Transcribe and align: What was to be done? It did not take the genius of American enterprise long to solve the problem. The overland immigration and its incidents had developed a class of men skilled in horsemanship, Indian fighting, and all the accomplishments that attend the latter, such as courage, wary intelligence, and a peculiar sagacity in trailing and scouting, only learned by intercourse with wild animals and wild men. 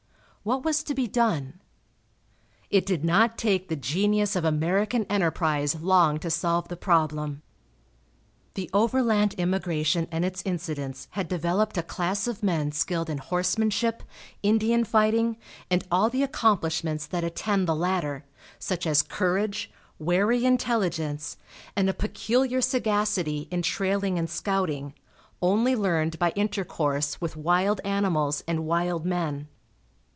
What 0.43 0.63
was 0.63 0.81
to 0.85 0.95
be 0.95 1.05
done? 1.05 1.59
It 2.71 2.83
did 2.87 3.05
not 3.05 3.37
take 3.37 3.67
the 3.69 3.75
genius 3.75 4.35
of 4.35 4.43
American 4.43 5.03
enterprise 5.05 5.75
long 5.79 6.17
to 6.17 6.31
solve 6.31 6.67
the 6.67 6.75
problem. 6.75 7.43
The 8.55 8.67
overland 8.73 9.35
immigration 9.35 10.07
and 10.11 10.25
its 10.25 10.41
incidents 10.43 11.07
had 11.11 11.27
developed 11.27 11.77
a 11.77 11.83
class 11.83 12.25
of 12.25 12.41
men 12.41 12.71
skilled 12.71 13.07
in 13.07 13.19
horsemanship, 13.19 14.01
Indian 14.41 14.83
fighting, 14.83 15.37
and 15.69 15.85
all 15.91 16.09
the 16.09 16.23
accomplishments 16.23 17.05
that 17.05 17.23
attend 17.23 17.67
the 17.67 17.75
latter, 17.75 18.25
such 18.57 18.87
as 18.87 19.03
courage, 19.03 19.69
wary 19.99 20.43
intelligence, 20.43 21.37
and 21.75 21.87
a 21.87 21.93
peculiar 21.93 22.61
sagacity 22.61 23.47
in 23.51 23.61
trailing 23.61 24.17
and 24.17 24.27
scouting, 24.27 24.95
only 25.39 25.75
learned 25.75 26.17
by 26.17 26.31
intercourse 26.31 27.21
with 27.21 27.37
wild 27.37 27.79
animals 27.85 28.43
and 28.47 28.65
wild 28.65 29.05
men. 29.05 29.47